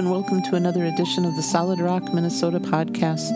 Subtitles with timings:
[0.00, 3.32] and welcome to another edition of the Solid Rock, Minnesota podcast.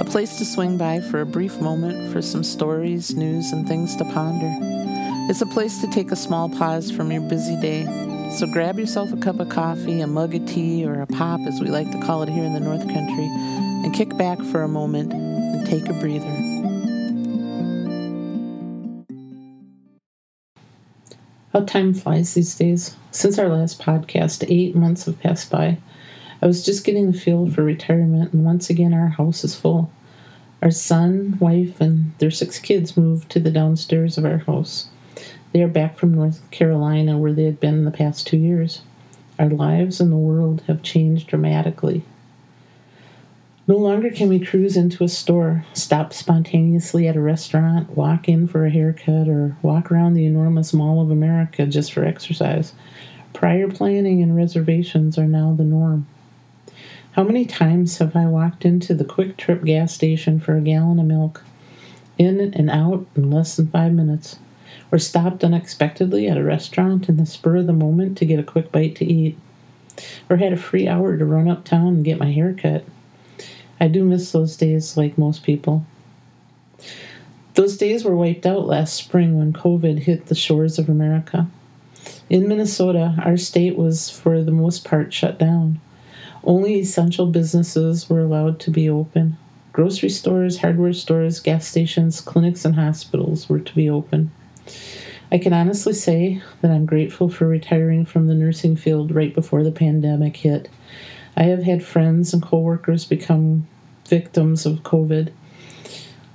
[0.00, 3.94] A place to swing by for a brief moment for some stories, news, and things
[3.96, 4.50] to ponder.
[5.28, 7.84] It's a place to take a small pause from your busy day.
[8.38, 11.60] So grab yourself a cup of coffee, a mug of tea, or a pop, as
[11.60, 13.28] we like to call it here in the North Country,
[13.84, 16.24] and kick back for a moment and take a breather.
[21.52, 22.96] How time flies these days.
[23.10, 25.76] Since our last podcast, eight months have passed by.
[26.40, 29.90] I was just getting the feel for retirement, and once again, our house is full.
[30.62, 34.88] Our son, wife, and their six kids moved to the downstairs of our house.
[35.52, 38.82] They are back from North Carolina, where they had been the past two years.
[39.38, 42.04] Our lives and the world have changed dramatically.
[43.66, 48.46] No longer can we cruise into a store, stop spontaneously at a restaurant, walk in
[48.46, 52.72] for a haircut, or walk around the enormous Mall of America just for exercise.
[53.32, 56.06] Prior planning and reservations are now the norm.
[57.12, 61.00] How many times have I walked into the Kwik Trip gas station for a gallon
[61.00, 61.42] of milk,
[62.16, 64.38] in and out in less than five minutes,
[64.92, 68.44] or stopped unexpectedly at a restaurant in the spur of the moment to get a
[68.44, 69.36] quick bite to eat,
[70.28, 72.84] or had a free hour to run uptown and get my hair cut?
[73.80, 75.86] I do miss those days like most people.
[77.54, 81.48] Those days were wiped out last spring when COVID hit the shores of America.
[82.30, 85.80] In Minnesota, our state was for the most part shut down.
[86.48, 89.36] Only essential businesses were allowed to be open.
[89.72, 94.30] Grocery stores, hardware stores, gas stations, clinics, and hospitals were to be open.
[95.30, 99.62] I can honestly say that I'm grateful for retiring from the nursing field right before
[99.62, 100.70] the pandemic hit
[101.36, 103.68] I have had friends and coworkers become
[104.06, 105.30] victims of COVID,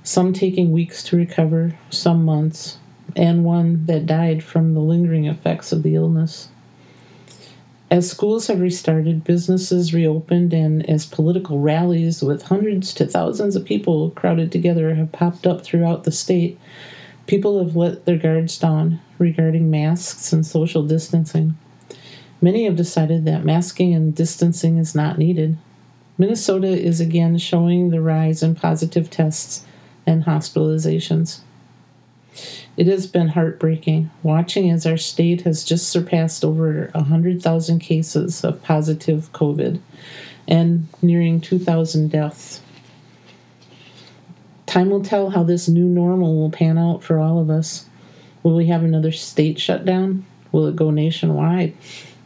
[0.04, 2.78] some taking weeks to recover, some months,
[3.16, 6.50] and one that died from the lingering effects of the illness.
[7.94, 13.64] As schools have restarted, businesses reopened, and as political rallies with hundreds to thousands of
[13.64, 16.58] people crowded together have popped up throughout the state,
[17.28, 21.56] people have let their guards down regarding masks and social distancing.
[22.40, 25.56] Many have decided that masking and distancing is not needed.
[26.18, 29.64] Minnesota is again showing the rise in positive tests
[30.04, 31.42] and hospitalizations.
[32.76, 38.62] It has been heartbreaking watching as our state has just surpassed over 100,000 cases of
[38.62, 39.80] positive COVID
[40.48, 42.60] and nearing 2,000 deaths.
[44.66, 47.86] Time will tell how this new normal will pan out for all of us.
[48.42, 50.26] Will we have another state shutdown?
[50.50, 51.74] Will it go nationwide?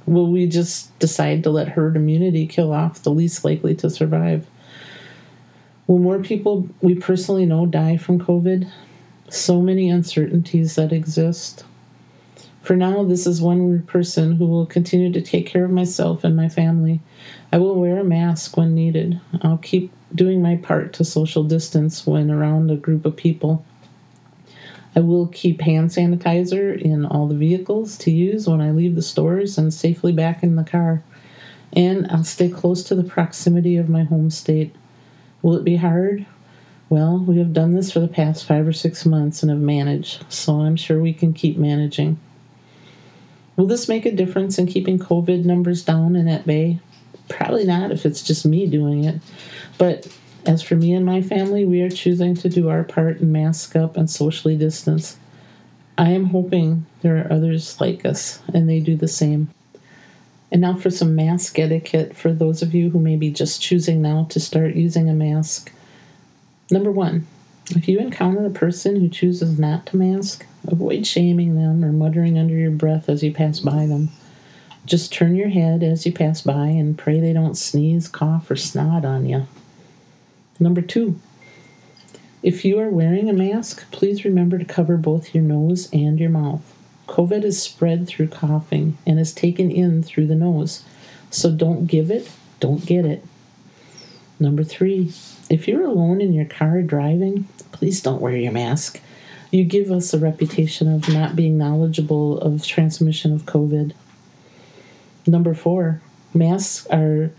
[0.06, 4.47] Will we just decide to let herd immunity kill off the least likely to survive?
[5.86, 8.70] Will more people we personally know die from COVID?
[9.31, 11.65] So many uncertainties that exist.
[12.62, 16.34] For now, this is one person who will continue to take care of myself and
[16.34, 17.00] my family.
[17.53, 19.21] I will wear a mask when needed.
[19.43, 23.65] I'll keep doing my part to social distance when around a group of people.
[24.97, 29.03] I will keep hand sanitizer in all the vehicles to use when I leave the
[29.03, 31.03] stores and safely back in the car.
[31.75, 34.75] And I'll stay close to the proximity of my home state.
[35.43, 36.27] Will it be hard?
[36.91, 40.25] Well, we have done this for the past five or six months and have managed,
[40.32, 42.19] so I'm sure we can keep managing.
[43.56, 46.78] Will this make a difference in keeping COVID numbers down and at bay?
[47.28, 49.21] Probably not if it's just me doing it.
[49.77, 50.09] But
[50.47, 53.77] as for me and my family, we are choosing to do our part and mask
[53.77, 55.19] up and socially distance.
[55.98, 59.50] I am hoping there are others like us and they do the same.
[60.50, 64.00] And now for some mask etiquette for those of you who may be just choosing
[64.00, 65.71] now to start using a mask.
[66.70, 67.26] Number one,
[67.70, 72.38] if you encounter a person who chooses not to mask, avoid shaming them or muttering
[72.38, 74.10] under your breath as you pass by them.
[74.84, 78.56] Just turn your head as you pass by and pray they don't sneeze, cough, or
[78.56, 79.46] snot on you.
[80.60, 81.18] Number two,
[82.42, 86.30] if you are wearing a mask, please remember to cover both your nose and your
[86.30, 86.74] mouth.
[87.06, 90.84] COVID is spread through coughing and is taken in through the nose.
[91.30, 92.30] So don't give it,
[92.60, 93.24] don't get it.
[94.40, 95.12] Number three,
[95.50, 99.00] if you're alone in your car driving, please don't wear your mask.
[99.50, 103.92] You give us a reputation of not being knowledgeable of transmission of COVID.
[105.26, 106.00] Number four,
[106.34, 107.30] masks are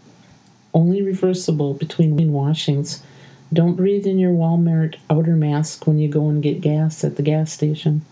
[0.74, 3.04] only reversible between washings.
[3.52, 7.24] Don't breathe in your Walmart outer mask when you go and get gas at the
[7.24, 8.06] gas station.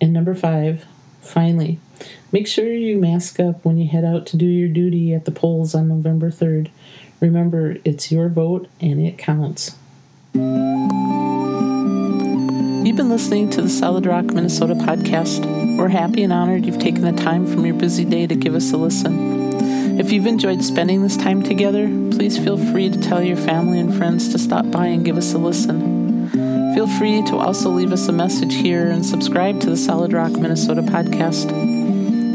[0.00, 0.86] And number five,
[1.20, 1.78] finally,
[2.32, 5.32] make sure you mask up when you head out to do your duty at the
[5.32, 6.70] polls on November 3rd.
[7.20, 9.76] Remember, it's your vote and it counts.
[12.82, 15.76] You've been listening to the Solid Rock, Minnesota podcast.
[15.76, 18.72] We're happy and honored you've taken the time from your busy day to give us
[18.72, 20.00] a listen.
[20.00, 23.94] If you've enjoyed spending this time together, please feel free to tell your family and
[23.94, 26.30] friends to stop by and give us a listen.
[26.74, 30.32] Feel free to also leave us a message here and subscribe to the Solid Rock
[30.32, 31.79] Minnesota podcast.